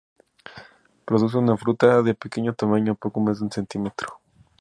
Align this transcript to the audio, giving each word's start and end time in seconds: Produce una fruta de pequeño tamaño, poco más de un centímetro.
Produce 1.05 1.37
una 1.37 1.55
fruta 1.55 2.01
de 2.01 2.15
pequeño 2.15 2.55
tamaño, 2.55 2.95
poco 2.95 3.19
más 3.19 3.37
de 3.37 3.43
un 3.45 3.51
centímetro. 3.51 4.19